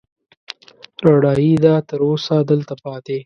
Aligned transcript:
رڼايي 1.05 1.49
يې 1.53 1.57
ده، 1.63 1.73
تر 1.87 1.99
اوسه 2.07 2.35
دلته 2.51 2.73
پاتې 2.83 3.17